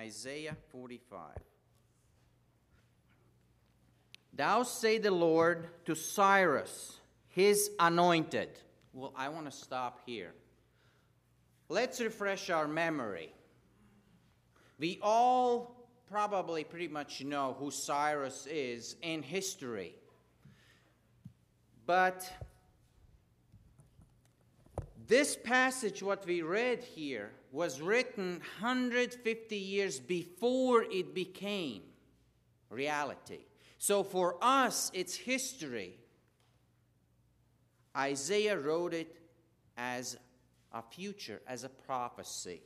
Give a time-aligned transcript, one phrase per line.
[0.00, 1.20] Isaiah 45.
[4.32, 8.48] Thou say the Lord to Cyrus, his anointed.
[8.94, 10.32] Well, I want to stop here.
[11.68, 13.30] Let's refresh our memory.
[14.78, 19.96] We all probably pretty much know who Cyrus is in history.
[21.84, 22.26] But
[25.10, 31.82] this passage, what we read here, was written 150 years before it became
[32.70, 33.40] reality.
[33.76, 35.98] So for us, it's history.
[37.96, 39.16] Isaiah wrote it
[39.76, 40.16] as
[40.72, 42.62] a future, as a prophecy.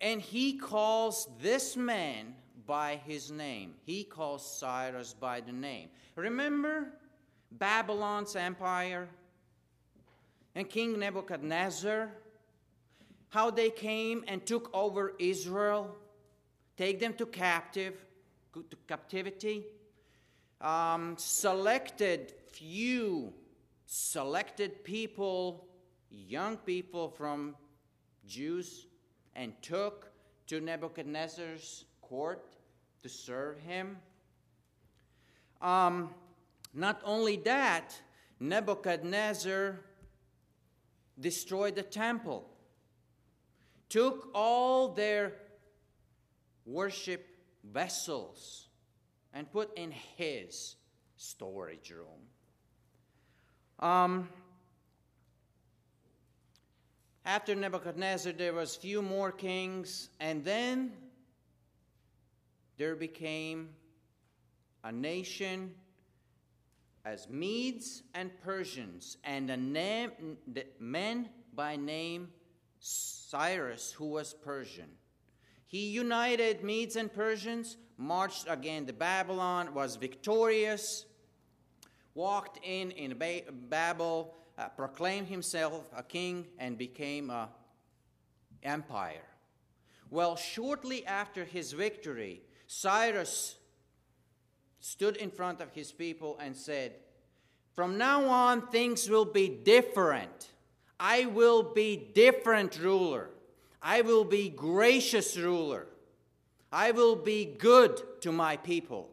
[0.00, 2.34] And he calls this man
[2.66, 3.74] by his name.
[3.84, 5.90] He calls Cyrus by the name.
[6.16, 6.88] Remember
[7.52, 9.08] Babylon's empire
[10.54, 12.10] and King Nebuchadnezzar?
[13.28, 15.96] How they came and took over Israel,
[16.76, 17.94] take them to captive,
[18.52, 19.64] to captivity,
[20.60, 23.32] um, selected few
[23.86, 25.66] selected people,
[26.10, 27.54] young people from
[28.26, 28.86] Jews,
[29.34, 30.10] and took
[30.46, 32.56] to Nebuchadnezzar's court
[33.02, 33.96] to serve him.
[35.60, 36.10] Um,
[36.72, 37.94] not only that,
[38.40, 39.80] Nebuchadnezzar
[41.18, 42.48] destroyed the temple,
[43.88, 45.32] took all their
[46.66, 47.26] worship
[47.62, 48.68] vessels,
[49.32, 50.76] and put in his
[51.16, 52.28] storage room.
[53.80, 54.28] Um,
[57.24, 60.92] after Nebuchadnezzar, there was few more kings, and then
[62.76, 63.70] there became
[64.82, 65.74] a nation
[67.04, 72.28] as Medes and Persians, and a man by name
[72.80, 74.88] Cyrus, who was Persian.
[75.66, 81.04] He united Medes and Persians, marched against Babylon, was victorious,
[82.14, 83.18] walked in in
[83.68, 87.48] Babel, uh, proclaimed himself a king, and became an
[88.62, 89.26] empire.
[90.10, 93.56] Well, shortly after his victory, Cyrus
[94.84, 96.92] stood in front of his people and said,
[97.74, 100.50] From now on, things will be different.
[101.00, 103.30] I will be different ruler.
[103.80, 105.86] I will be gracious ruler.
[106.70, 109.08] I will be good to my people.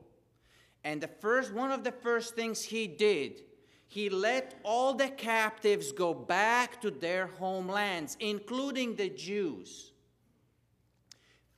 [0.83, 3.41] And the first one of the first things he did,
[3.87, 9.93] he let all the captives go back to their homelands, including the Jews.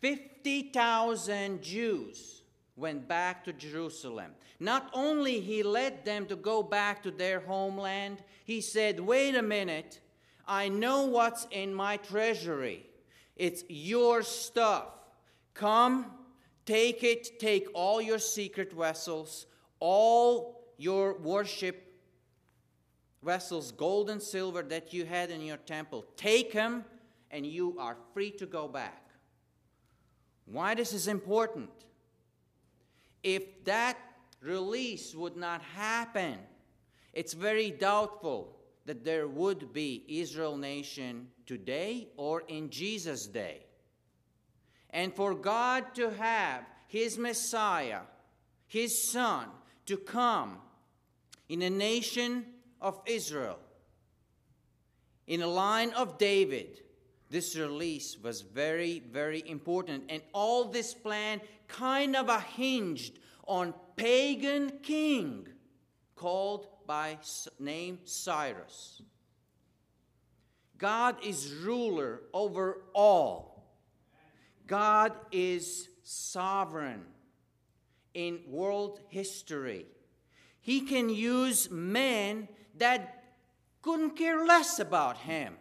[0.01, 2.32] 50,000 Jews
[2.75, 4.31] went back to Jerusalem.
[4.59, 9.41] Not only he led them to go back to their homeland, he said, "Wait a
[9.41, 9.99] minute.
[10.45, 12.85] I know what's in my treasury.
[13.35, 14.89] It's your stuff.
[15.53, 16.11] Come
[16.65, 19.47] Take it, take all your secret vessels,
[19.79, 21.93] all your worship
[23.21, 26.05] vessels, gold and silver that you had in your temple.
[26.15, 26.85] Take them,
[27.31, 29.09] and you are free to go back.
[30.45, 31.69] Why this is important?
[33.23, 33.97] If that
[34.41, 36.37] release would not happen,
[37.13, 43.65] it's very doubtful that there would be Israel nation today or in Jesus' day.
[44.89, 48.01] And for God to have His Messiah,
[48.67, 49.47] His Son,
[49.85, 50.57] to come
[51.49, 52.45] in a nation
[52.81, 53.59] of Israel,
[55.27, 56.82] in a line of David,
[57.33, 60.03] this release was very, very important.
[60.09, 63.17] And all this plan kind of hinged
[63.47, 65.47] on pagan king
[66.15, 67.17] called by
[67.59, 69.01] name Cyrus.
[70.77, 73.65] God is ruler over all.
[74.67, 77.01] God is sovereign
[78.13, 79.87] in world history.
[80.61, 82.47] He can use men
[82.77, 83.23] that
[83.81, 85.55] couldn't care less about him.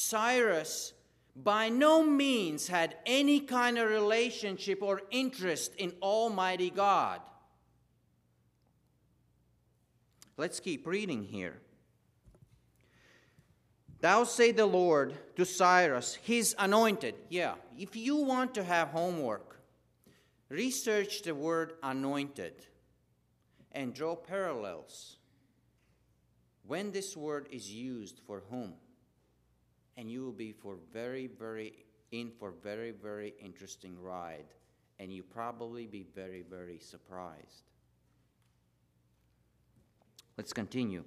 [0.00, 0.92] Cyrus
[1.34, 7.20] by no means had any kind of relationship or interest in Almighty God.
[10.36, 11.58] Let's keep reading here.
[14.00, 17.16] Thou say the Lord to Cyrus, his anointed.
[17.28, 19.60] Yeah, if you want to have homework,
[20.48, 22.54] research the word anointed
[23.72, 25.16] and draw parallels
[26.68, 28.74] when this word is used for whom.
[29.98, 34.46] And you will be for very, very in for very, very interesting ride.
[34.98, 37.64] And you probably be very, very surprised.
[40.38, 41.04] Let's continue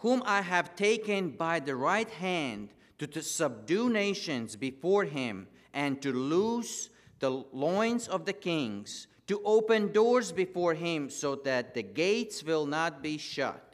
[0.00, 6.12] whom I have taken by the right hand to subdue nations before him, and to
[6.12, 12.42] loose the loins of the kings, to open doors before him, so that the gates
[12.42, 13.69] will not be shut.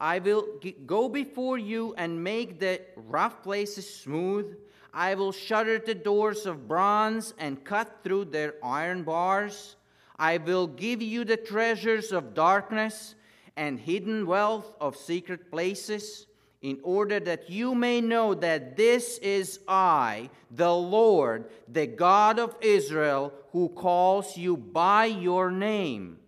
[0.00, 0.46] I will
[0.86, 4.56] go before you and make the rough places smooth.
[4.94, 9.76] I will shatter the doors of bronze and cut through their iron bars.
[10.18, 13.14] I will give you the treasures of darkness
[13.56, 16.26] and hidden wealth of secret places
[16.62, 22.56] in order that you may know that this is I, the Lord, the God of
[22.60, 26.18] Israel, who calls you by your name.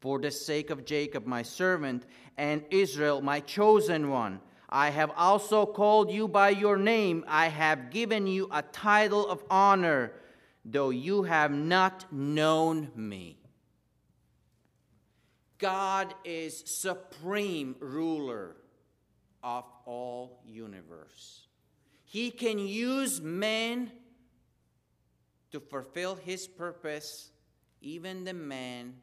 [0.00, 2.06] For the sake of Jacob, my servant,
[2.36, 7.24] and Israel, my chosen one, I have also called you by your name.
[7.28, 10.12] I have given you a title of honor,
[10.64, 13.38] though you have not known me.
[15.58, 18.56] God is supreme ruler
[19.44, 21.46] of all universe.
[22.04, 23.92] He can use man
[25.50, 27.30] to fulfill his purpose,
[27.80, 28.94] even the man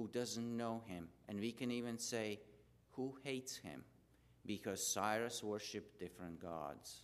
[0.00, 1.08] who doesn't know him.
[1.28, 2.40] And we can even say,
[2.92, 3.84] who hates him?
[4.46, 7.02] Because Cyrus worshiped different gods.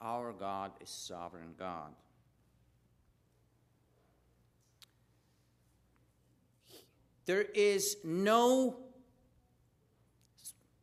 [0.00, 1.92] Our God is sovereign God.
[7.26, 8.78] There is no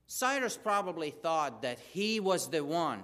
[0.06, 3.04] Cyrus probably thought that he was the one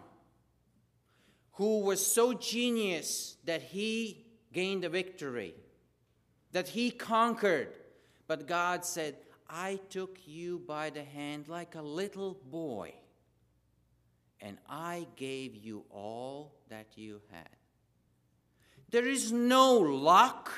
[1.53, 5.55] who was so genius that he gained the victory,
[6.51, 7.73] that he conquered.
[8.27, 9.15] But God said,
[9.49, 12.94] I took you by the hand like a little boy,
[14.41, 17.49] and I gave you all that you had.
[18.89, 20.51] There is no luck,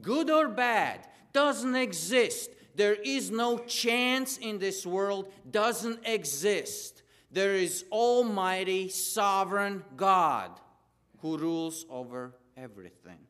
[0.00, 7.02] good or bad, doesn't exist there is no chance in this world, doesn't exist.
[7.30, 10.50] There is Almighty, sovereign God
[11.20, 13.25] who rules over everything.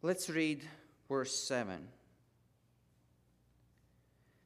[0.00, 0.62] Let's read
[1.08, 1.88] verse 7.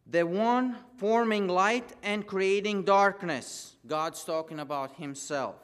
[0.07, 5.57] The one forming light and creating darkness, God's talking about Himself,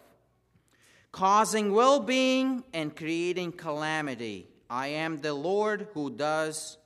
[1.11, 4.49] causing well being and creating calamity.
[4.69, 6.77] I am the Lord who does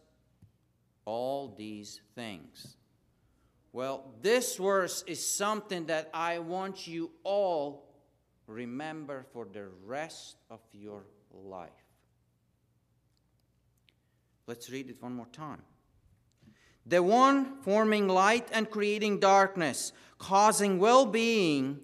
[1.05, 2.77] all these things.
[3.73, 7.89] Well, this verse is something that I want you all
[8.47, 11.71] remember for the rest of your life.
[14.53, 15.63] Let's read it one more time.
[16.85, 21.81] The one forming light and creating darkness, causing well being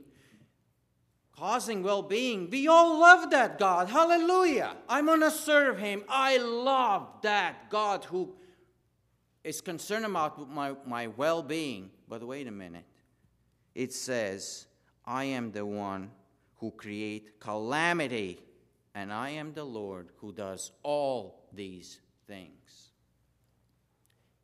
[1.38, 2.50] causing well being.
[2.50, 3.88] We all love that God.
[3.88, 4.76] Hallelujah.
[4.87, 6.03] I'm going to serve Him.
[6.11, 8.35] I love that God who
[9.44, 11.91] is concerned about my, my well being.
[12.06, 12.85] But wait a minute.
[13.75, 14.67] It says,
[15.06, 16.11] I am the one
[16.56, 18.41] who create calamity,
[18.94, 22.90] and I am the Lord who does all these things.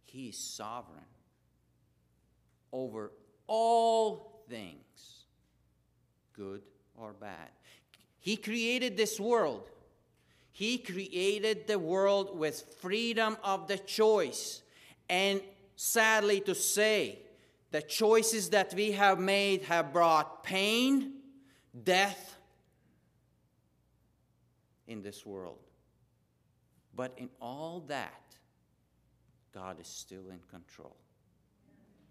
[0.04, 1.04] He's sovereign
[2.72, 3.12] over
[3.46, 5.26] all things,
[6.32, 6.62] good
[6.96, 7.50] or bad.
[8.20, 9.70] He created this world.
[10.50, 14.62] He created the world with freedom of the choice.
[15.08, 15.40] And
[15.76, 17.18] sadly to say,
[17.70, 21.14] the choices that we have made have brought pain,
[21.82, 22.36] death
[24.86, 25.58] in this world.
[26.96, 28.22] But in all that,
[29.52, 30.96] God is still in control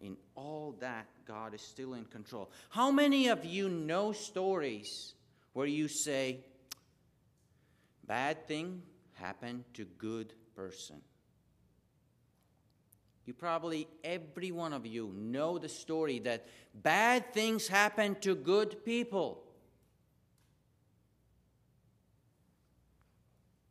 [0.04, 2.52] in all that, God is still in control.
[2.70, 5.16] How many of you know stories
[5.54, 6.42] where you say,
[8.06, 10.98] bad thing happened to good person?
[13.26, 18.84] You probably, every one of you, know the story that bad things happen to good
[18.84, 19.43] people.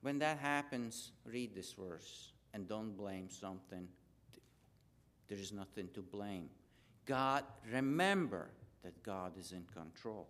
[0.02, 3.88] When that happens, read this verse and don't blame something
[5.32, 6.50] there is nothing to blame.
[7.06, 8.50] God, remember
[8.82, 10.28] that God is in control.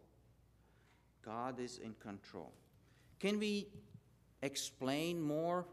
[1.24, 2.52] God is in control.
[3.18, 3.66] Can we
[4.42, 5.66] explain more?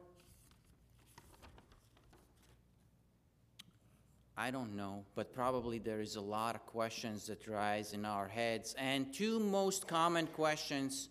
[4.36, 8.28] I don't know, but probably there is a lot of questions that rise in our
[8.28, 8.74] heads.
[8.80, 11.10] And two most common questions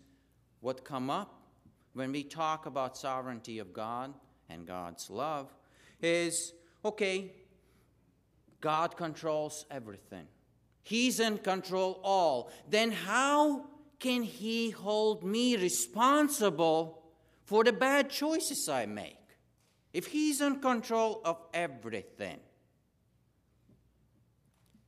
[0.59, 1.38] what come up
[1.99, 4.15] when we talk about sovereignty of God
[4.49, 5.53] and God's love
[6.01, 6.53] is
[6.85, 7.33] okay,
[8.61, 10.29] God controls everything.
[10.85, 12.53] He's in control all.
[12.69, 13.67] Then how
[13.99, 17.03] can he hold me responsible
[17.45, 19.17] for the bad choices I make?
[19.93, 22.39] If he's in control of everything.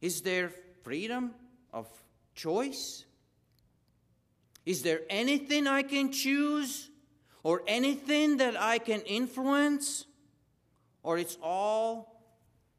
[0.00, 0.52] Is there
[0.84, 1.32] freedom
[1.72, 1.88] of
[2.36, 3.04] choice?
[4.64, 6.89] Is there anything I can choose
[7.42, 10.06] or anything that I can influence?
[11.02, 12.22] Or it's all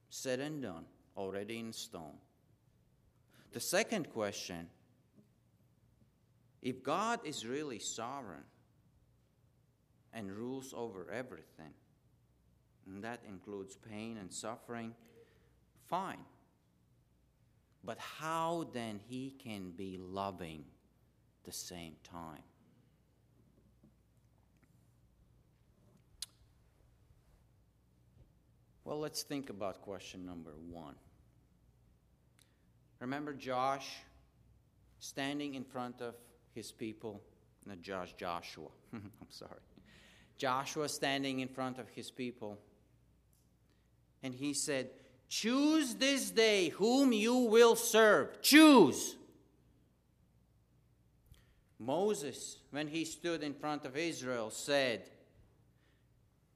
[0.10, 0.86] said and done,
[1.18, 2.18] already in stone?
[3.52, 4.68] The second question
[6.62, 8.44] if God is really sovereign
[10.14, 11.74] and rules over everything,
[12.86, 14.94] and that includes pain and suffering,
[15.88, 16.24] fine.
[17.84, 20.66] But how then he can be loving
[21.46, 22.44] the same time?
[28.84, 30.96] Well, let's think about question number one.
[33.00, 33.88] Remember Josh
[35.00, 36.16] standing in front of
[36.54, 37.22] his people?
[37.66, 38.70] Not Josh, Joshua.
[38.94, 39.60] I'm sorry.
[40.38, 42.58] Joshua standing in front of his people.
[44.24, 44.90] And he said,
[45.30, 48.42] Choose this day whom you will serve.
[48.42, 49.16] Choose.
[51.80, 55.04] Moses, when he stood in front of Israel, said,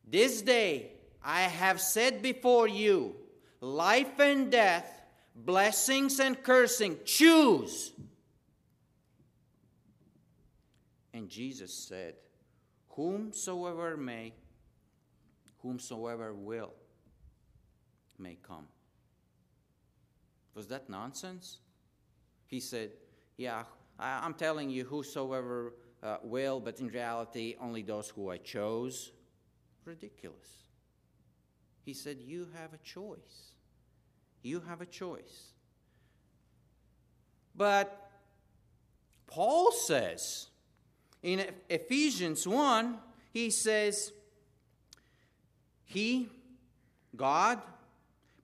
[0.08, 0.92] This day
[1.28, 3.16] I have said before you
[3.60, 5.02] life and death,
[5.36, 7.00] blessings and cursing.
[7.04, 7.92] Choose.
[11.14, 12.14] And Jesus said,
[12.90, 14.34] Whomsoever may,
[15.64, 16.74] whomsoever will
[18.20, 18.68] may come.
[20.54, 21.58] Was that nonsense?
[22.46, 22.92] He said,
[23.36, 23.64] Yeah,
[23.98, 29.12] I, am telling you, whosoever uh, will, but in reality, only those who I chose.
[29.86, 30.65] Ridiculous.
[31.86, 33.54] He said, You have a choice.
[34.42, 35.54] You have a choice.
[37.56, 38.12] But
[39.28, 40.48] Paul says
[41.22, 42.98] in Ephesians 1,
[43.32, 44.12] he says,
[45.86, 46.28] He,
[47.16, 47.62] God,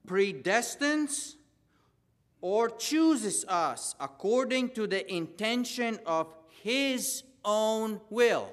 [0.07, 1.35] predestines
[2.41, 6.27] or chooses us according to the intention of
[6.63, 8.51] His own will.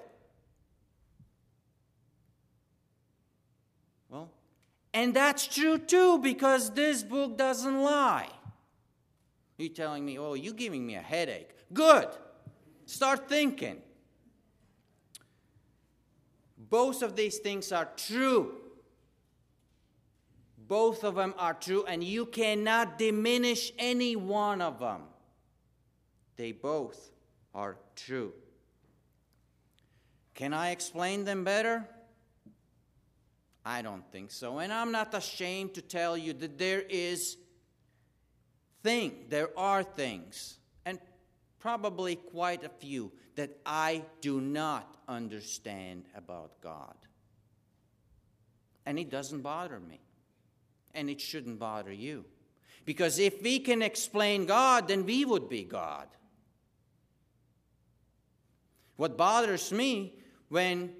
[4.10, 4.30] Well,
[4.92, 8.28] and that's true too because this book doesn't lie.
[9.56, 11.50] You're telling me, oh, you're giving me a headache.
[11.72, 12.08] Good.
[12.86, 13.82] Start thinking.
[16.56, 18.54] Both of these things are true.
[20.56, 25.00] Both of them are true, and you cannot diminish any one of them.
[26.36, 27.10] They both
[27.54, 28.34] are true.
[30.34, 31.88] Can I explain them better?
[33.68, 34.60] I don't think so.
[34.60, 37.36] And I'm not ashamed to tell you that there is
[38.82, 40.56] thing, there are things,
[40.86, 40.98] and
[41.58, 46.94] probably quite a few that I do not understand about God.
[48.86, 50.00] And it doesn't bother me
[50.94, 52.24] and it shouldn't bother you.
[52.86, 56.08] Because if we can explain God, then we would be God.
[58.96, 60.14] What bothers me
[60.48, 60.94] when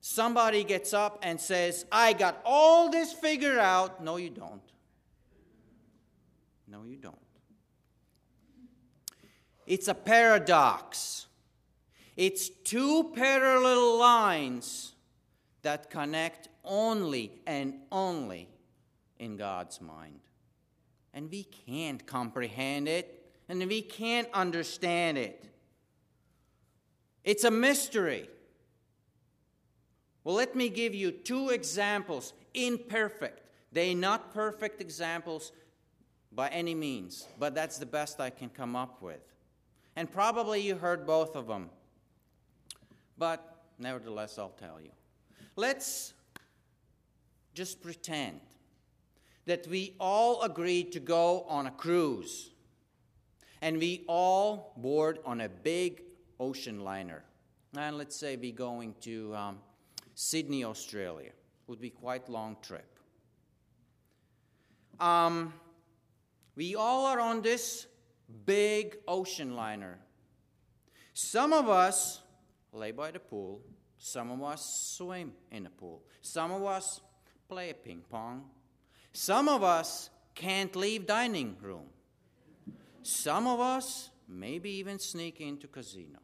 [0.00, 4.02] somebody gets up and says, I got all this figured out.
[4.02, 4.62] No, you don't.
[6.66, 7.16] No, you don't.
[9.66, 11.26] It's a paradox.
[12.16, 14.94] It's two parallel lines
[15.62, 18.48] that connect only and only
[19.18, 20.20] in God's mind.
[21.14, 25.44] And we can't comprehend it, and we can't understand it.
[27.24, 28.28] It's a mystery.
[30.28, 33.48] Well, let me give you two examples, imperfect.
[33.72, 35.52] They're not perfect examples
[36.32, 39.22] by any means, but that's the best I can come up with.
[39.96, 41.70] And probably you heard both of them.
[43.16, 43.42] But
[43.78, 44.90] nevertheless, I'll tell you.
[45.56, 46.12] Let's
[47.54, 48.40] just pretend
[49.46, 52.50] that we all agreed to go on a cruise.
[53.62, 56.02] And we all board on a big
[56.38, 57.24] ocean liner.
[57.74, 59.58] And let's say we're going to um,
[60.20, 61.30] Sydney, Australia.
[61.68, 62.98] Would be quite long trip.
[64.98, 65.54] Um,
[66.56, 67.86] we all are on this
[68.44, 70.00] big ocean liner.
[71.14, 72.20] Some of us
[72.72, 73.60] lay by the pool.
[73.96, 76.02] Some of us swim in the pool.
[76.20, 77.00] Some of us
[77.48, 78.42] play ping pong.
[79.12, 81.86] Some of us can't leave dining room.
[83.04, 86.18] Some of us maybe even sneak into casino.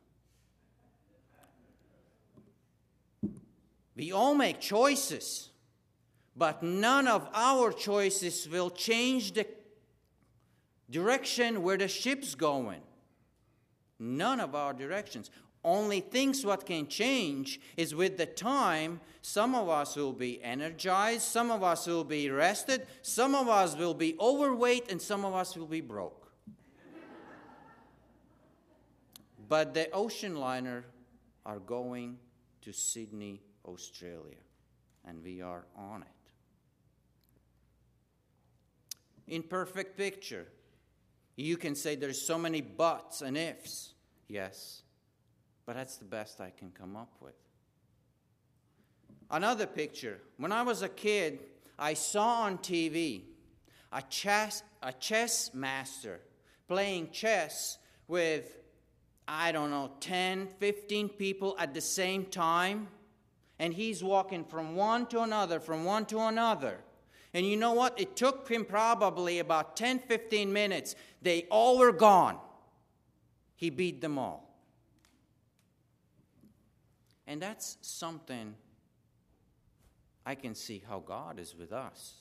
[3.97, 5.51] We all make choices,
[6.37, 9.47] but none of our choices will change the
[10.91, 12.81] direction where the ship's going.
[13.99, 15.31] None of our directions.
[15.65, 21.23] Only things what can change is with the time, some of us will be energized,
[21.23, 25.33] some of us will be rested, some of us will be overweight, and some of
[25.35, 26.31] us will be broke.
[29.49, 30.85] but the ocean liner
[31.47, 32.19] are going
[32.61, 34.43] to Sydney, Australia,
[35.07, 36.09] and we are on it.
[39.27, 40.47] In perfect picture.
[41.37, 43.95] You can say there's so many buts and ifs.
[44.29, 44.83] Yes.
[45.67, 47.35] But that's the best I can come up with.
[49.31, 50.21] Another picture.
[50.37, 51.41] When I was a kid,
[51.79, 53.23] I saw on TV
[53.93, 56.21] a chess, a chess master
[56.69, 57.79] playing chess
[58.09, 58.59] with,
[59.27, 62.89] I don't know, 10, 15 people at the same time.
[63.59, 66.79] And he's walking from one to another, from one to another.
[67.33, 68.01] And you know what?
[68.01, 70.95] It took him probably about 10, 15 minutes.
[71.23, 72.39] They all were gone.
[73.57, 74.57] He beat them all.
[77.27, 78.55] And that's something
[80.27, 82.15] I can see how God is with us.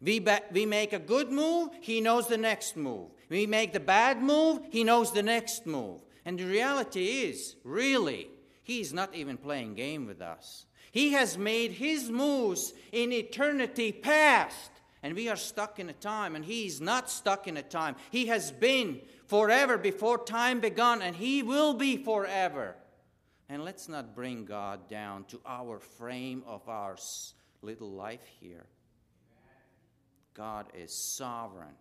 [0.00, 3.10] We, ba- we make a good move, He knows the next move.
[3.28, 6.02] We make the bad move, He knows the next move.
[6.24, 8.28] And the reality is, really,
[8.68, 10.66] He's not even playing game with us.
[10.92, 14.70] He has made His moves in eternity past.
[15.02, 17.96] And we are stuck in a time, and He is not stuck in a time.
[18.10, 22.76] He has been forever before time begun, and He will be forever.
[23.48, 26.96] And let's not bring God down to our frame of our
[27.62, 28.66] little life here.
[30.34, 31.76] God is sovereign,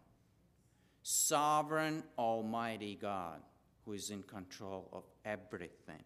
[1.03, 3.41] sovereign, almighty God
[3.83, 6.05] who is in control of everything.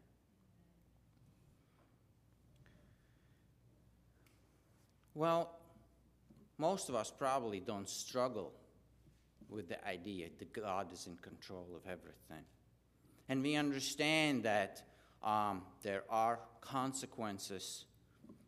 [5.14, 5.60] Well,
[6.58, 8.54] most of us probably don't struggle
[9.50, 12.46] with the idea that God is in control of everything.
[13.28, 14.82] And we understand that
[15.24, 17.86] um, there are consequences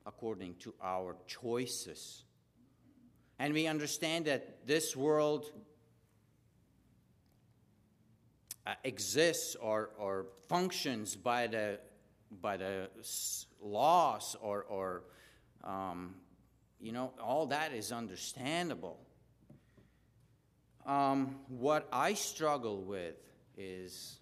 [0.06, 2.24] according to our choices.
[3.40, 5.52] And we understand that this world
[8.66, 11.80] uh, exists or, or functions by the,
[12.42, 12.90] by the
[13.62, 15.04] laws or, or
[15.64, 16.16] um,
[16.84, 19.00] you know, all that is understandable.
[20.86, 23.16] Um, what I struggle with
[23.58, 24.20] is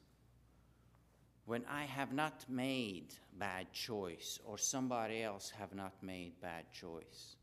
[1.45, 7.35] when I have not made bad choice or somebody else have not made bad choice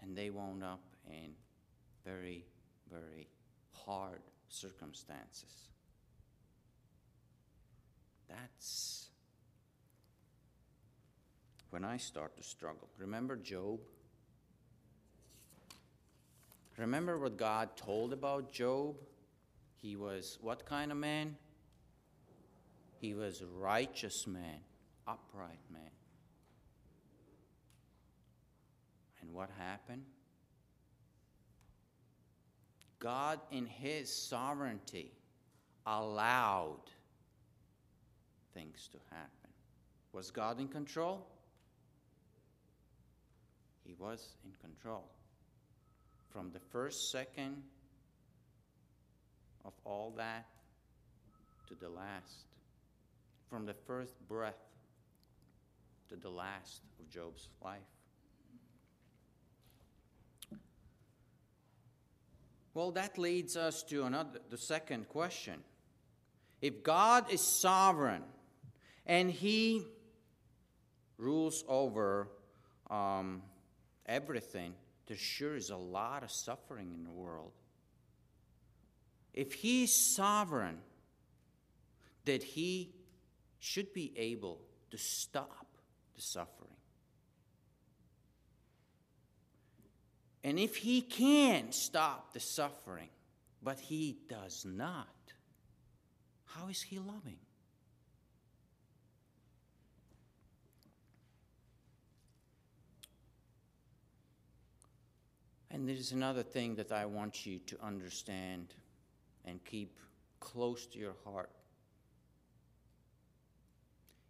[0.00, 1.32] and they wound up in
[2.04, 2.46] very,
[2.88, 3.26] very
[3.84, 5.70] hard circumstances.
[8.28, 9.08] That's
[11.70, 12.88] when I start to struggle.
[12.96, 13.80] Remember Job?
[16.82, 18.96] Remember what God told about Job?
[19.80, 21.36] He was what kind of man?
[22.98, 24.58] He was righteous man,
[25.06, 25.90] upright man.
[29.20, 30.02] And what happened?
[32.98, 35.12] God, in His sovereignty,
[35.86, 36.90] allowed
[38.54, 39.50] things to happen.
[40.12, 41.28] Was God in control?
[43.84, 45.08] He was in control.
[46.32, 47.62] From the first second
[49.64, 50.46] of all that
[51.68, 52.46] to the last
[53.52, 54.56] from the first breath
[56.08, 57.80] to the last of Job's life.
[62.72, 65.60] Well, that leads us to another, the second question.
[66.62, 68.22] If God is sovereign
[69.04, 69.84] and He
[71.18, 72.28] rules over
[72.90, 73.42] um,
[74.06, 74.72] everything,
[75.12, 77.52] there sure is a lot of suffering in the world.
[79.34, 80.78] If He's sovereign,
[82.24, 82.94] that He
[83.58, 84.58] should be able
[84.90, 85.66] to stop
[86.16, 86.70] the suffering.
[90.42, 93.10] And if he can stop the suffering,
[93.62, 95.06] but he does not,
[96.46, 97.38] how is he loving?
[105.72, 108.74] And there's another thing that I want you to understand
[109.46, 109.98] and keep
[110.38, 111.50] close to your heart.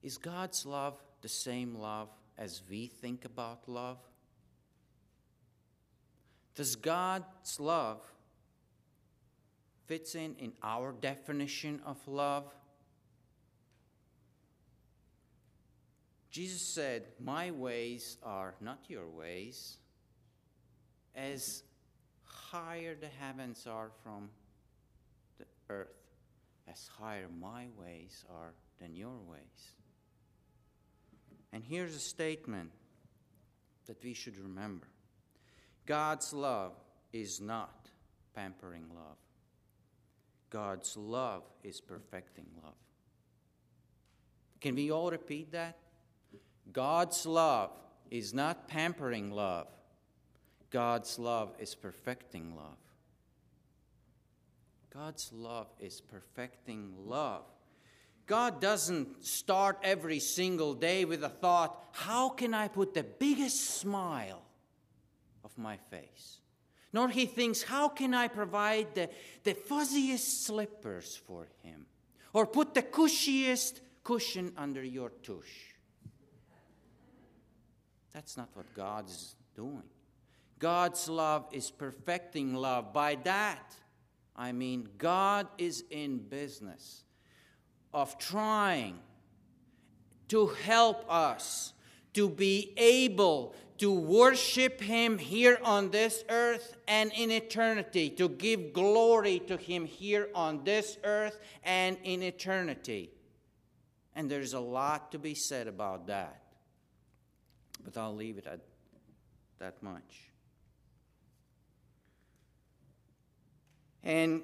[0.02, 3.98] Is God's love the same love as we think about love?
[6.54, 8.00] Does God's love
[9.86, 12.44] fits in in our definition of love?
[16.30, 19.78] Jesus said, My ways are not your ways,
[21.14, 21.62] as
[22.24, 24.28] higher the heavens are from
[25.38, 25.88] the earth,
[26.70, 29.74] as higher my ways are than your ways.
[31.52, 32.70] And here's a statement
[33.86, 34.86] that we should remember
[35.86, 36.72] God's love
[37.12, 37.88] is not
[38.34, 39.18] pampering love,
[40.50, 42.74] God's love is perfecting love.
[44.60, 45.76] Can we all repeat that?
[46.72, 47.70] God's love
[48.10, 49.66] is not pampering love.
[50.72, 52.78] God's love is perfecting love.
[54.92, 57.44] God's love is perfecting love.
[58.26, 63.78] God doesn't start every single day with a thought, how can I put the biggest
[63.80, 64.42] smile
[65.44, 66.38] of my face?
[66.92, 69.10] Nor he thinks, how can I provide the,
[69.44, 71.86] the fuzziest slippers for him?
[72.32, 75.74] Or put the cushiest cushion under your tush.
[78.14, 79.82] That's not what God's doing.
[80.62, 82.92] God's love is perfecting love.
[82.92, 83.74] By that,
[84.36, 87.02] I mean God is in business
[87.92, 89.00] of trying
[90.28, 91.72] to help us
[92.14, 98.72] to be able to worship Him here on this earth and in eternity, to give
[98.72, 103.10] glory to Him here on this earth and in eternity.
[104.14, 106.40] And there's a lot to be said about that.
[107.84, 108.60] But I'll leave it at
[109.58, 110.31] that much.
[114.02, 114.42] And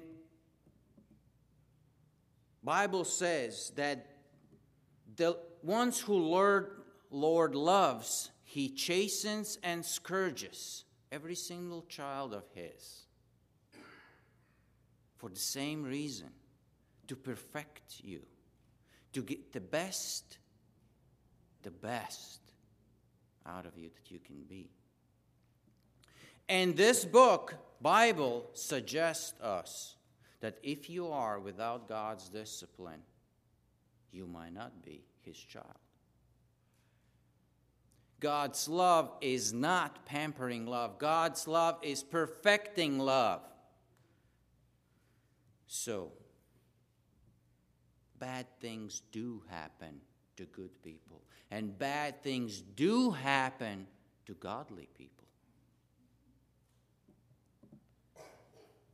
[2.63, 4.05] Bible says that
[5.15, 13.05] the ones who Lord, Lord loves, he chastens and scourges every single child of his
[15.17, 16.29] for the same reason
[17.07, 18.21] to perfect you,
[19.11, 20.37] to get the best,
[21.63, 22.39] the best
[23.45, 24.69] out of you that you can be.
[26.49, 29.95] And this book, Bible, suggests us
[30.41, 33.03] that if you are without God's discipline,
[34.11, 35.67] you might not be his child.
[38.19, 40.97] God's love is not pampering love.
[40.97, 43.41] God's love is perfecting love.
[45.67, 46.11] So,
[48.17, 50.01] bad things do happen
[50.35, 53.85] to good people, and bad things do happen
[54.25, 55.18] to godly people.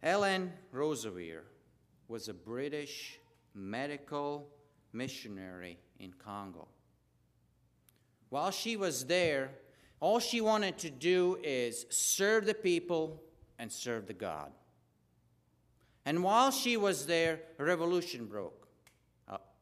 [0.06, 1.42] Helen Roseveare
[2.08, 3.18] was a British
[3.56, 4.48] medical
[4.94, 6.68] missionary in Congo.
[8.30, 9.50] While she was there,
[10.00, 13.24] all she wanted to do is serve the people
[13.58, 14.52] and serve the God.
[16.06, 18.68] And while she was there, a revolution broke
[19.28, 19.56] up.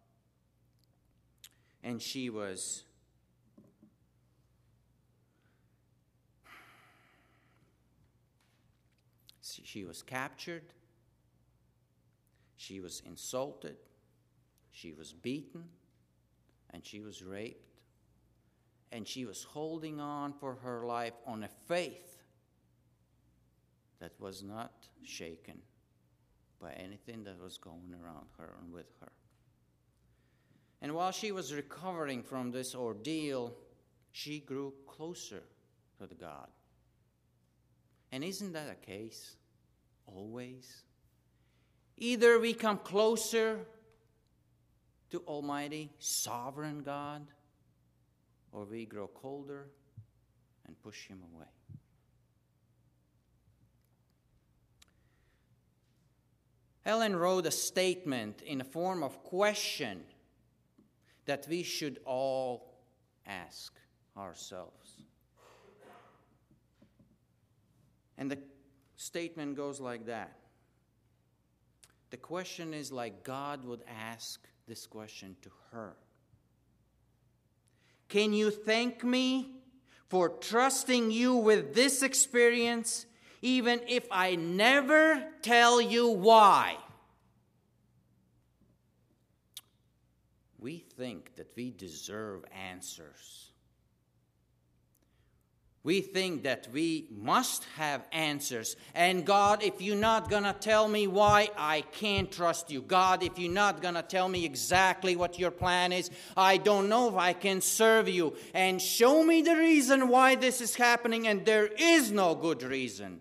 [1.82, 2.84] And she was
[9.74, 10.72] She was captured,
[12.58, 13.76] she was insulted,
[14.70, 15.64] she was beaten,
[16.70, 17.80] and she was raped.
[18.92, 22.20] And she was holding on for her life on a faith
[24.00, 25.58] that was not shaken
[26.62, 29.12] by anything that was going around her and with her.
[30.84, 33.56] And while she was recovering from this ordeal,
[34.12, 35.42] she grew closer
[35.98, 36.50] to the God.
[38.12, 39.38] And isn't that a case?
[40.06, 40.84] Always.
[41.98, 43.60] Either we come closer
[45.12, 47.28] to Almighty, sovereign God,
[48.52, 49.68] or we grow colder
[50.66, 51.46] and push Him away.
[56.86, 60.04] Helen wrote a statement in a form of question
[61.26, 62.74] that we should all
[63.26, 63.74] ask
[64.18, 65.02] ourselves.
[68.18, 68.38] And the
[68.96, 70.38] statement goes like that.
[72.10, 75.96] The question is like God would ask this question to her
[78.10, 79.56] Can you thank me
[80.10, 83.08] for trusting you with this experience,
[83.42, 86.78] even if I never tell you why?
[90.60, 93.53] We think that we deserve answers.
[95.86, 98.78] We think that we must have answers.
[98.96, 102.82] And God, if you're not going to tell me why, I can't trust you.
[102.82, 106.88] God, if you're not going to tell me exactly what your plan is, I don't
[106.88, 108.38] know if I can serve you.
[108.54, 113.20] And show me the reason why this is happening, and there is no good reason.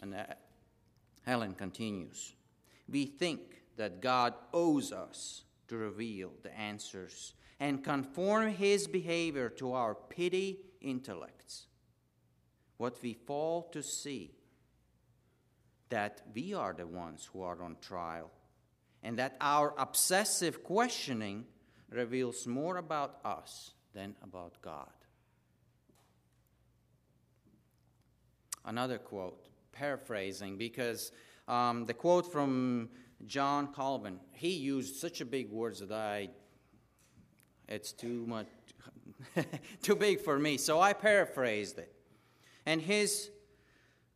[0.00, 0.24] And uh,
[1.26, 2.32] Helen continues
[2.88, 3.40] We think
[3.76, 10.58] that God owes us to reveal the answers and conform his behavior to our petty
[10.80, 11.66] intellects.
[12.78, 14.32] What we fail to see,
[15.90, 18.30] that we are the ones who are on trial,
[19.02, 21.44] and that our obsessive questioning
[21.90, 24.88] reveals more about us than about God.
[28.64, 31.12] Another quote, paraphrasing, because
[31.48, 32.88] um, the quote from
[33.26, 36.28] John Calvin, he used such a big words that I,
[37.70, 38.48] it's too much,
[39.82, 40.56] too big for me.
[40.56, 41.92] So I paraphrased it.
[42.66, 43.30] And his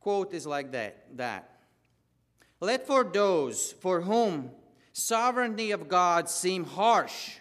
[0.01, 1.51] quote is like that, that.
[2.61, 4.51] Let for those for whom
[4.93, 7.37] sovereignty of God seem harsh,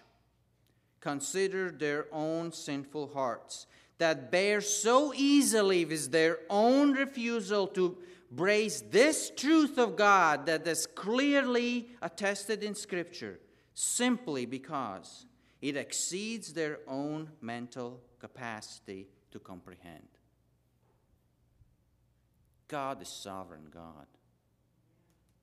[0.99, 7.97] consider their own sinful hearts that bear so easily with their own refusal to
[8.31, 13.39] brace this truth of God that is clearly attested in Scripture
[13.73, 15.25] simply because
[15.63, 20.09] it exceeds their own mental capacity to comprehend.
[22.67, 24.07] God is sovereign God.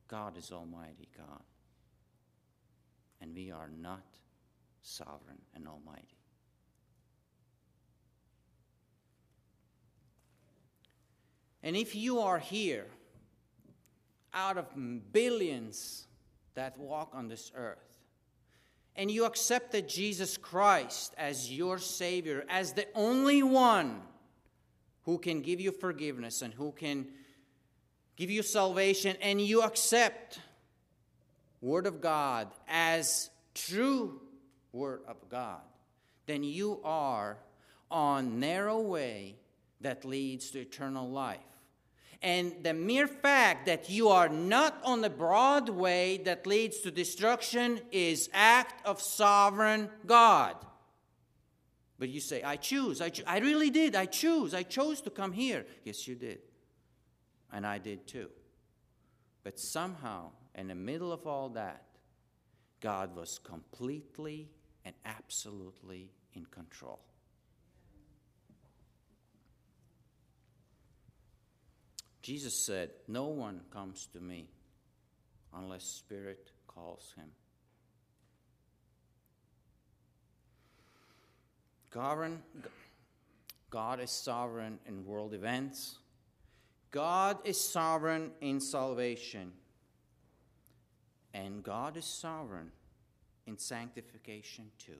[0.08, 1.42] God is Almighty God.
[3.22, 4.04] And we are not
[4.82, 6.18] sovereign and almighty.
[11.62, 12.88] And if you are here
[14.34, 14.66] out of
[15.14, 16.06] billions
[16.52, 17.89] that walk on this earth,
[19.00, 24.02] and you accepted Jesus Christ as your Savior, as the only one
[25.04, 27.06] who can give you forgiveness and who can
[28.16, 30.40] give you salvation, and you accept
[31.62, 34.20] Word of God as true
[34.70, 35.62] Word of God,
[36.26, 37.38] then you are
[37.90, 39.36] on narrow way
[39.80, 41.40] that leads to eternal life.
[42.22, 46.90] And the mere fact that you are not on the broad way that leads to
[46.90, 50.56] destruction is act of sovereign God.
[51.98, 53.00] But you say, I choose.
[53.00, 53.94] I, cho- I really did.
[53.94, 54.54] I choose.
[54.54, 55.66] I chose to come here.
[55.84, 56.40] Yes, you did.
[57.52, 58.30] And I did too.
[59.42, 61.84] But somehow, in the middle of all that,
[62.80, 64.48] God was completely
[64.84, 67.00] and absolutely in control.
[72.22, 74.48] Jesus said, No one comes to me
[75.54, 77.30] unless Spirit calls him.
[83.70, 85.98] God is sovereign in world events.
[86.90, 89.52] God is sovereign in salvation.
[91.32, 92.72] And God is sovereign
[93.46, 94.98] in sanctification too.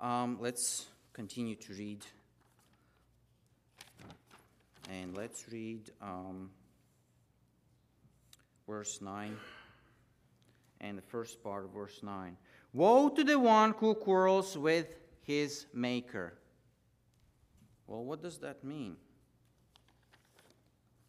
[0.00, 2.04] Um, let's continue to read
[4.92, 6.50] and let's read um,
[8.66, 9.34] verse 9
[10.82, 12.36] and the first part of verse 9.
[12.74, 14.88] Woe to the one who quarrels with
[15.22, 16.34] his maker.
[17.86, 18.96] Well, what does that mean?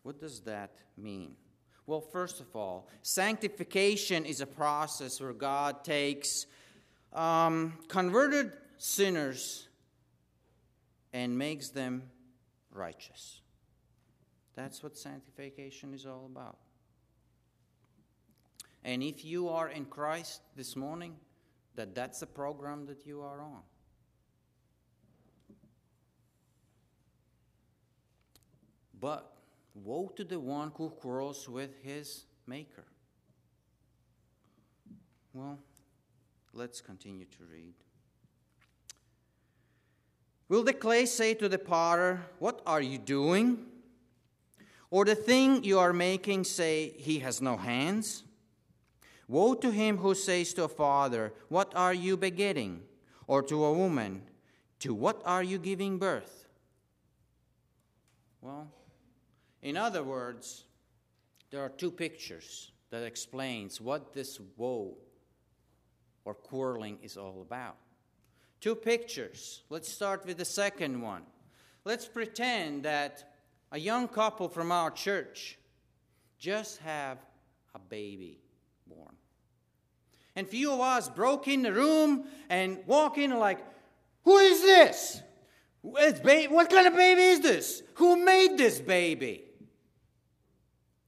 [0.03, 1.35] What does that mean?
[1.85, 6.45] Well, first of all, sanctification is a process where God takes
[7.11, 9.67] um, converted sinners
[11.11, 12.03] and makes them
[12.71, 13.41] righteous.
[14.55, 16.57] That's what sanctification is all about.
[18.83, 21.15] And if you are in Christ this morning,
[21.75, 23.61] that that's the program that you are on.
[28.99, 29.33] But
[29.73, 32.85] woe to the one who quarrels with his maker.
[35.33, 35.57] Well,
[36.53, 37.73] let's continue to read.
[40.47, 43.65] Will the clay say to the potter, What are you doing?
[44.93, 48.23] Or the thing you are making say, He has no hands?
[49.27, 52.83] Woe to him who says to a father, What are you begetting?
[53.25, 54.21] Or to a woman,
[54.81, 56.45] To what are you giving birth?
[58.39, 58.67] Well,
[59.63, 60.65] in other words,
[61.49, 64.95] there are two pictures that explains what this woe
[66.23, 67.77] or quarreling is all about.
[68.61, 69.63] Two pictures.
[69.71, 71.23] Let's start with the second one.
[71.83, 73.32] Let's pretend that
[73.73, 75.57] a young couple from our church
[76.37, 77.17] just have
[77.73, 78.39] a baby
[78.85, 79.15] born.
[80.35, 83.59] And few of us broke in the room and walk in like,
[84.23, 85.21] who is this?
[85.81, 87.81] What kind of baby is this?
[87.95, 89.43] Who made this baby?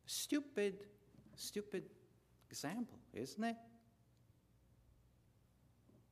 [0.07, 0.75] Stupid,
[1.35, 1.83] stupid
[2.49, 3.55] example, isn't it?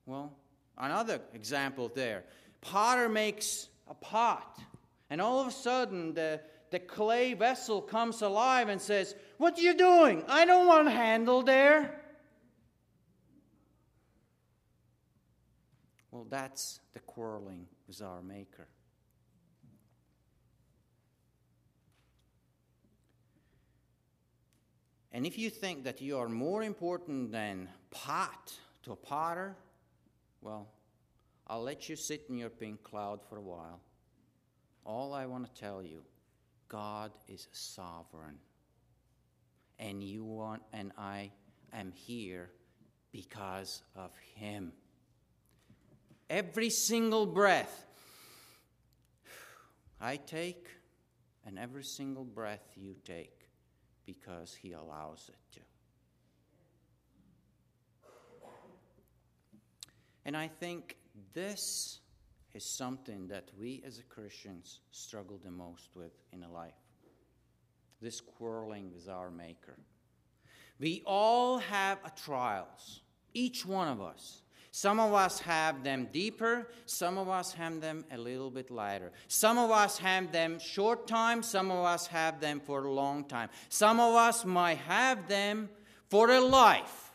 [0.05, 0.37] Well,
[0.77, 2.25] another example there.
[2.61, 4.59] Potter makes a pot
[5.09, 9.61] and all of a sudden, the, the clay vessel comes alive and says, What are
[9.61, 10.23] you doing?
[10.27, 11.99] I don't want a handle there.
[16.11, 18.67] Well, that's the quarreling with our Maker.
[25.11, 29.55] And if you think that you are more important than pot to a potter,
[30.41, 30.67] well,
[31.45, 33.79] I'll let you sit in your pink cloud for a while.
[34.85, 36.03] All I want to tell you
[36.67, 38.37] God is sovereign.
[39.79, 41.31] And you want, and I
[41.73, 42.51] am here
[43.11, 44.73] because of Him.
[46.29, 47.85] Every single breath
[49.99, 50.67] I take,
[51.45, 53.49] and every single breath you take,
[54.05, 55.59] because He allows it to.
[60.25, 60.97] And I think
[61.33, 61.99] this
[62.53, 66.73] is something that we as Christians struggle the most with in life
[68.03, 69.79] this quarreling with our Maker.
[70.79, 73.01] We all have trials,
[73.33, 74.41] each one of us.
[74.71, 79.11] Some of us have them deeper, some of us have them a little bit lighter.
[79.27, 83.23] Some of us have them short time, some of us have them for a long
[83.25, 83.49] time.
[83.69, 85.69] Some of us might have them
[86.09, 87.12] for a life.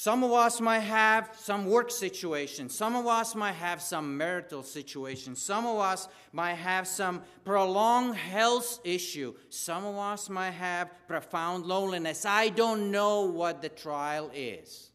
[0.00, 2.68] Some of us might have some work situation.
[2.68, 5.34] Some of us might have some marital situation.
[5.34, 9.34] Some of us might have some prolonged health issue.
[9.48, 12.24] Some of us might have profound loneliness.
[12.24, 14.92] I don't know what the trial is.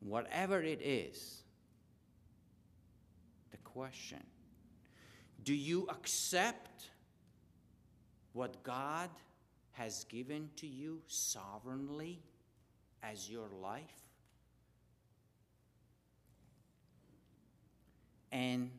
[0.00, 1.44] Whatever it is,
[3.52, 4.24] the question
[5.44, 6.90] do you accept
[8.32, 9.10] what God
[9.74, 12.20] has given to you sovereignly?
[13.02, 13.82] As your life.
[18.30, 18.70] And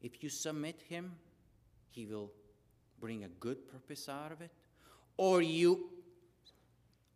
[0.00, 1.12] if you submit Him,
[1.90, 2.30] He will
[3.00, 4.50] bring a good purpose out of it.
[5.16, 5.90] Or you,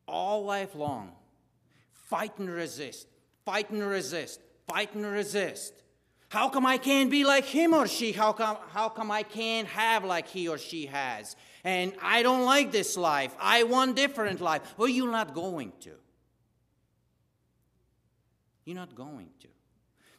[0.08, 1.12] all life long,
[1.92, 3.06] fight and resist,
[3.44, 5.72] fight and resist, fight and resist.
[6.28, 8.10] How come I can't be like him or she?
[8.10, 11.36] How come, how come I can't have like he or she has?
[11.62, 13.34] And I don't like this life.
[13.40, 14.74] I want different life.
[14.76, 15.92] Well, you're not going to.
[18.66, 19.48] You're not going to.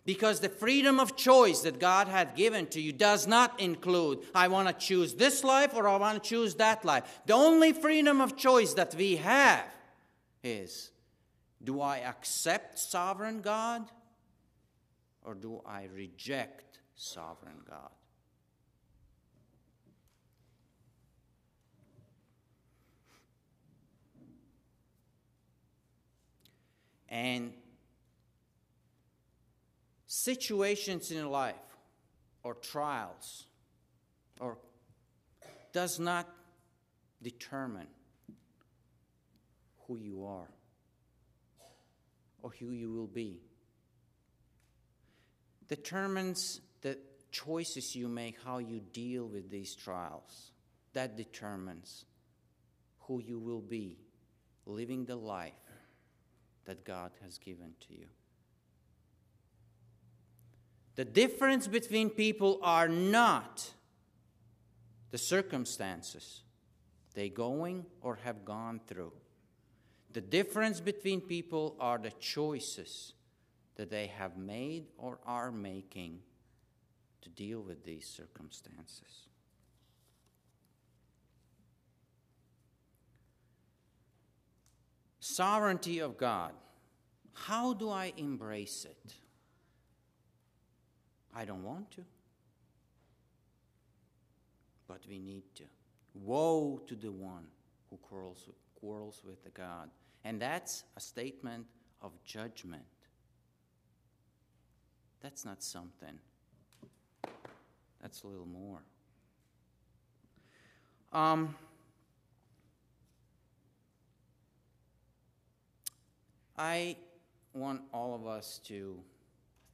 [0.06, 4.48] Because the freedom of choice that God had given to you does not include, I
[4.48, 7.22] want to choose this life or I want to choose that life.
[7.26, 9.66] The only freedom of choice that we have
[10.44, 10.92] is
[11.62, 13.92] do I accept sovereign God
[15.24, 17.90] or do I reject sovereign God?
[27.10, 27.52] And
[30.08, 31.56] situations in life
[32.42, 33.46] or trials
[34.40, 34.58] or
[35.74, 36.28] does not
[37.22, 37.88] determine
[39.86, 40.50] who you are
[42.42, 43.42] or who you will be.
[45.68, 46.98] Determines the
[47.32, 50.52] choices you make how you deal with these trials.
[50.94, 52.06] That determines
[53.02, 53.98] who you will be
[54.66, 55.54] living the life
[56.66, 58.08] that God has given to you
[60.98, 63.72] the difference between people are not
[65.12, 66.42] the circumstances
[67.14, 69.14] they going or have gone through.
[70.14, 73.14] The difference between people are the choices
[73.76, 76.20] that they have made or are making
[77.22, 79.28] to deal with these circumstances.
[85.20, 86.54] Sovereignty of God.
[87.34, 89.14] How do I embrace it?
[91.38, 92.02] I don't want to.
[94.88, 95.64] But we need to.
[96.16, 97.46] Woe to the one
[97.92, 99.92] who quarrels, quarrels with the God.
[100.24, 101.68] And that's a statement
[102.02, 102.82] of judgment.
[105.22, 106.20] That's not something,
[108.02, 108.82] that's a little more.
[111.12, 111.56] Um,
[116.58, 116.98] I
[117.54, 119.00] want all of us to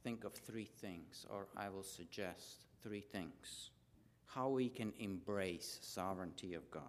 [0.04, 3.70] think of three things, or I will suggest three things
[4.26, 6.82] how we can embrace sovereignty of God.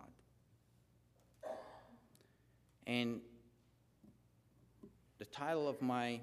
[2.87, 3.21] And
[5.19, 6.19] the title of my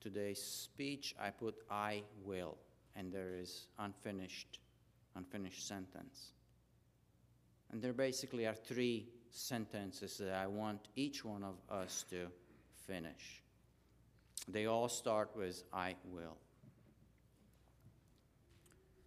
[0.00, 2.56] today's speech, I put I will,
[2.96, 4.58] and there is unfinished,
[5.14, 6.32] unfinished sentence.
[7.70, 12.26] And there basically are three sentences that I want each one of us to
[12.86, 13.41] finish.
[14.48, 16.36] They all start with I will.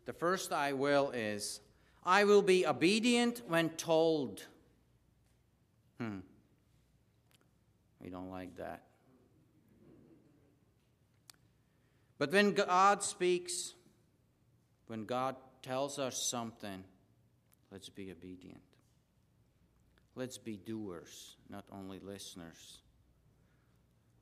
[0.06, 1.60] The first I will is
[2.04, 4.44] I will be obedient when told.
[6.00, 6.20] Hmm.
[8.00, 8.84] We don't like that.
[12.18, 13.74] But when God speaks,
[14.88, 16.84] when God tells us something,
[17.72, 18.62] let's be obedient.
[20.16, 22.80] Let's be doers, not only listeners.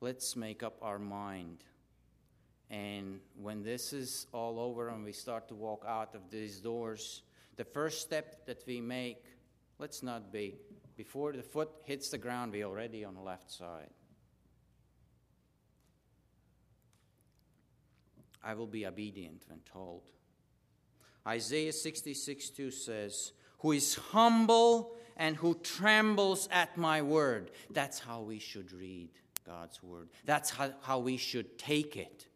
[0.04, 1.64] Let's make up our mind.
[2.68, 7.22] And when this is all over and we start to walk out of these doors,
[7.56, 9.24] the first step that we make,
[9.78, 10.56] let's not be,
[10.94, 13.88] before the foot hits the ground, we're already on the left side.
[18.42, 20.02] I will be obedient when told.
[21.26, 27.52] Isaiah 66 2 says, Who is humble and who trembles at my word.
[27.70, 29.08] That's how we should read
[29.46, 30.08] God's word.
[30.24, 32.26] That's how, how we should take it,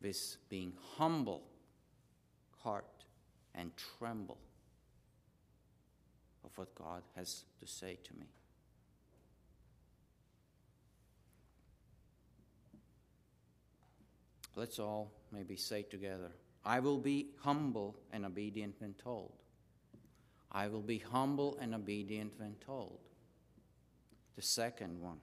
[0.00, 1.42] this being humble
[2.62, 3.04] heart
[3.54, 4.38] and tremble
[6.44, 8.26] of what God has to say to me.
[14.56, 16.32] Let's all maybe say together
[16.64, 19.32] I will be humble and obedient when told.
[20.52, 22.98] I will be humble and obedient when told.
[24.36, 25.18] The second one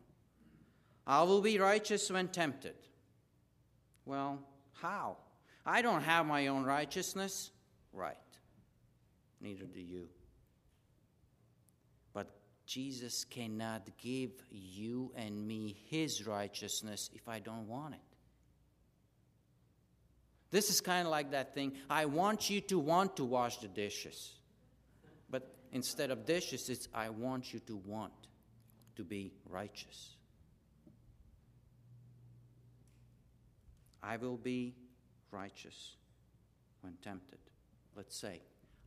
[1.08, 2.76] I will be righteous when tempted.
[4.06, 4.40] Well,
[4.74, 5.16] how?
[5.66, 7.52] I don't have my own righteousness.
[7.94, 8.18] Right.
[9.40, 10.10] Neither do you.
[12.14, 12.28] But
[12.66, 18.02] Jesus cannot give you and me his righteousness if I don't want it.
[20.52, 21.74] This is kind of like that thing.
[21.90, 24.34] I want you to want to wash the dishes.
[25.30, 28.14] But instead of dishes, it's I want you to want
[28.98, 30.17] to be righteous.
[34.08, 34.74] I will be
[35.32, 35.96] righteous
[36.80, 37.40] when tempted.
[37.94, 38.40] Let's say,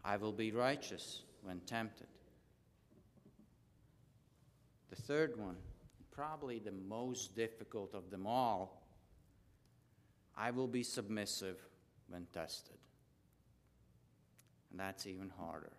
[0.03, 2.07] I will be righteous when tempted.
[4.89, 5.57] The third one,
[6.11, 8.83] probably the most difficult of them all,
[10.39, 11.59] I will be submissive
[12.09, 12.79] when tested.
[14.71, 15.73] And that's even harder.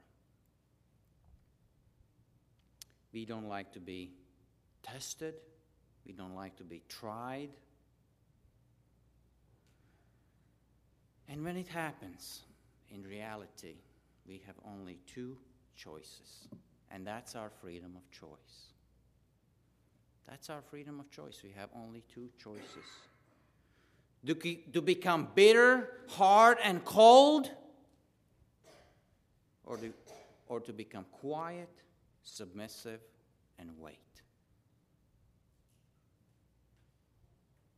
[3.12, 4.12] We don't like to be
[4.84, 5.34] tested,
[6.06, 7.50] we don't like to be tried.
[11.32, 12.42] And when it happens,
[12.90, 13.76] in reality,
[14.28, 15.38] we have only two
[15.78, 16.50] choices,
[16.92, 18.74] and that's our freedom of choice.
[20.28, 21.40] That's our freedom of choice.
[21.42, 22.84] We have only two choices
[24.26, 24.36] to,
[24.74, 27.50] to become bitter, hard, and cold,
[29.64, 29.94] or to,
[30.50, 31.70] or to become quiet,
[32.24, 33.00] submissive,
[33.58, 34.00] and wait.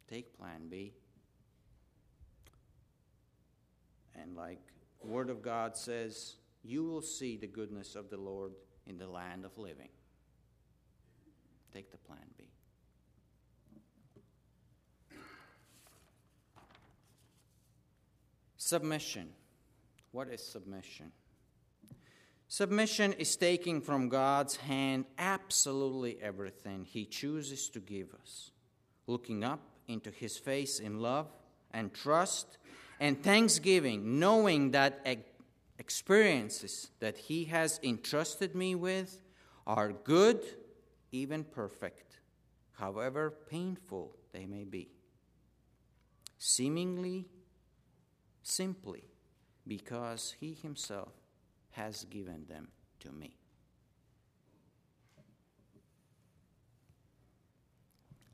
[0.09, 0.93] Take plan B.
[4.15, 4.61] And like
[5.01, 8.53] Word of God says, you will see the goodness of the Lord
[8.87, 9.89] in the land of living.
[11.73, 12.45] Take the plan B.
[18.57, 19.29] Submission.
[20.11, 21.11] What is submission?
[22.47, 28.51] Submission is taking from God's hand absolutely everything He chooses to give us,
[29.07, 31.27] looking up into His face in love
[31.71, 32.57] and trust
[32.99, 35.05] and thanksgiving, knowing that
[35.79, 39.21] experiences that He has entrusted me with
[39.65, 40.41] are good,
[41.11, 42.19] even perfect,
[42.73, 44.89] however painful they may be.
[46.37, 47.25] Seemingly
[48.41, 49.03] simply
[49.67, 51.13] because He Himself
[51.71, 52.67] has given them
[52.99, 53.37] to me.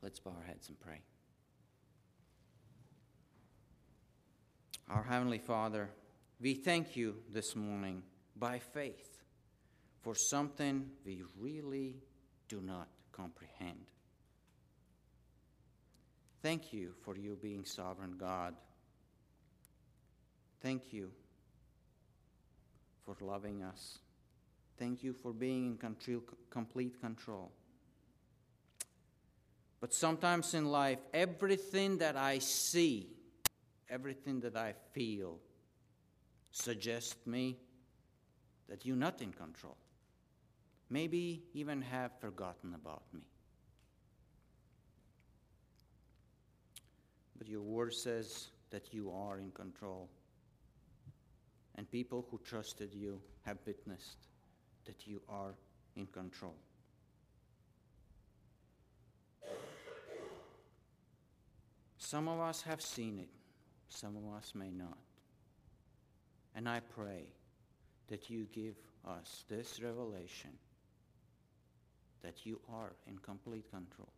[0.02, 1.00] Let's bow our heads and pray.
[4.90, 5.88] Our Heavenly Father,
[6.40, 8.02] we thank you this morning
[8.36, 9.22] by faith
[10.02, 11.96] for something we really
[12.48, 13.86] do not comprehend.
[16.42, 18.54] Thank you for you being sovereign God
[20.60, 21.10] Thank you
[23.04, 23.98] for loving us.
[24.78, 27.50] Thank you for being in control, complete control.
[29.80, 33.08] But sometimes in life, everything that I see,
[33.90, 35.38] everything that I feel,
[36.52, 37.58] suggests me
[38.68, 39.76] that you're not in control.
[40.88, 43.22] Maybe even have forgotten about me.
[47.36, 50.08] But your word says that you are in control
[51.76, 54.18] and people who trusted you have witnessed
[54.84, 55.54] that you are
[55.96, 56.54] in control.
[61.96, 63.28] Some of us have seen it,
[63.90, 64.96] some of us may not.
[66.54, 67.24] And I pray
[68.08, 68.74] that you give
[69.06, 70.50] us this revelation
[72.22, 74.12] that you are in complete control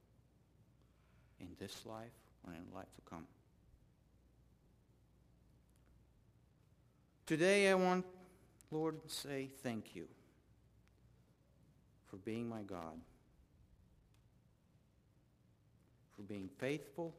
[1.41, 2.12] in this life
[2.47, 3.27] or in life to come.
[7.27, 8.05] Today I want,
[8.70, 10.07] Lord, say thank you
[12.09, 12.99] for being my God,
[16.16, 17.14] for being faithful.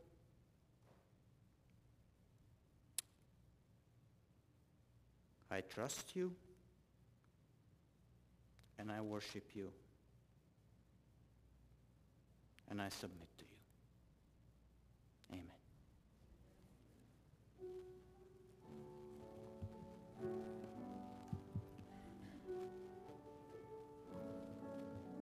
[5.54, 6.32] I trust you
[8.80, 9.70] and I worship you
[12.72, 13.53] and I submit to you.